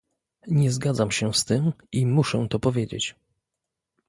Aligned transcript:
Nie 0.47 0.71
zgadzam 0.71 1.11
się 1.11 1.33
z 1.33 1.45
tym 1.45 1.73
i 1.91 2.05
muszę 2.05 2.47
to 2.49 2.59
powiedzieć 2.59 3.15